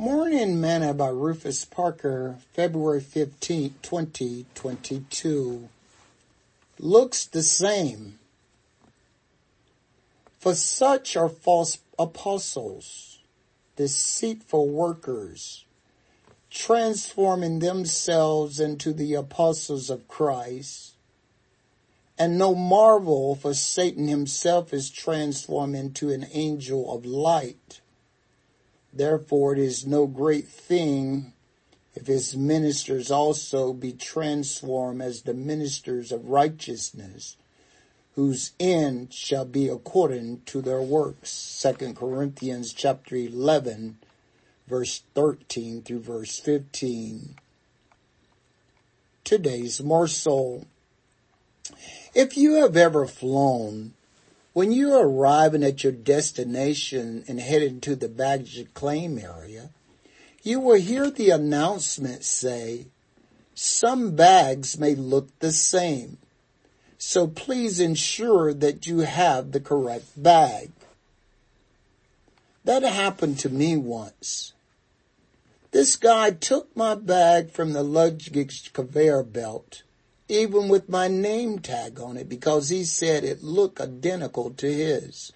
[0.00, 5.68] Morning Manna by Rufus Parker, February 15, 2022.
[6.78, 8.18] Looks the same.
[10.38, 13.18] For such are false apostles,
[13.76, 15.66] deceitful workers,
[16.48, 20.94] transforming themselves into the apostles of Christ.
[22.18, 27.82] And no marvel, for Satan himself is transformed into an angel of light.
[29.00, 31.32] Therefore it is no great thing
[31.94, 37.38] if his ministers also be transformed as the ministers of righteousness,
[38.14, 41.30] whose end shall be according to their works.
[41.30, 43.96] Second Corinthians chapter 11
[44.68, 47.36] verse 13 through verse 15.
[49.24, 50.66] Today's morsel.
[52.14, 53.94] If you have ever flown,
[54.60, 59.70] when you're arriving at your destination and heading to the baggage claim area,
[60.42, 62.86] you will hear the announcement say,
[63.54, 66.18] some bags may look the same,
[66.98, 70.70] so please ensure that you have the correct bag.
[72.64, 74.52] That happened to me once.
[75.70, 79.84] This guy took my bag from the luggage conveyor belt
[80.30, 85.32] even with my name tag on it because he said it looked identical to his.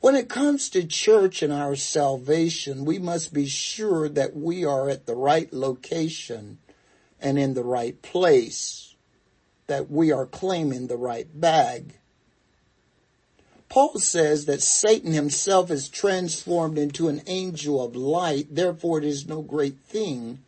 [0.00, 4.88] When it comes to church and our salvation, we must be sure that we are
[4.88, 6.58] at the right location
[7.20, 8.94] and in the right place,
[9.66, 11.96] that we are claiming the right bag.
[13.68, 19.28] Paul says that Satan himself is transformed into an angel of light, therefore it is
[19.28, 20.38] no great thing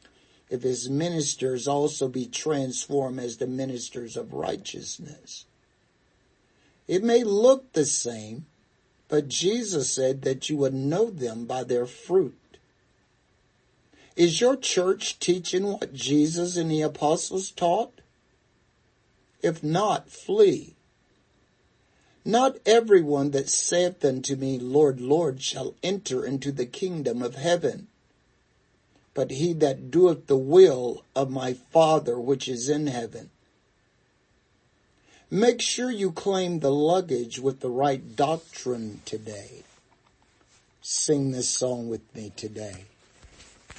[0.53, 5.47] if his ministers also be transformed as the ministers of righteousness.
[6.87, 8.45] It may look the same,
[9.09, 12.59] but Jesus said that you would know them by their fruit.
[14.15, 18.03] Is your church teaching what Jesus and the apostles taught?
[19.43, 20.75] If not, flee.
[22.27, 27.89] Not everyone that saith unto me, Lord, Lord, shall enter into the kingdom of heaven,
[29.15, 33.31] but he that doeth the will of my Father which is in heaven.
[35.31, 39.63] Make sure you claim the luggage with the right doctrine today.
[40.83, 42.85] Sing this song with me today.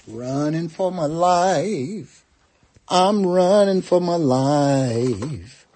[0.08, 2.26] Running for my life.
[2.90, 5.68] I'm running for my life.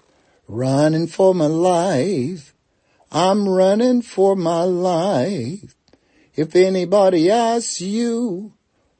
[0.46, 2.54] Running for my life.
[3.10, 5.74] I'm running for my life.
[6.34, 8.52] If anybody asks you,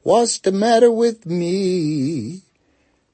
[0.03, 2.41] What's the matter with me?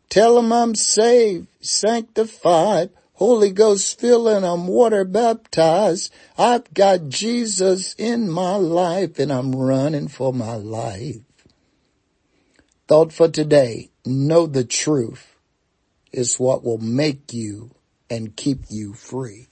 [0.09, 6.13] Tell I'm saved, sanctified, Holy Ghost filled and I'm water baptized.
[6.37, 11.21] I've got Jesus in my life and I'm running for my life.
[12.87, 15.35] Thought for today, know the truth
[16.11, 17.71] is what will make you
[18.09, 19.47] and keep you free.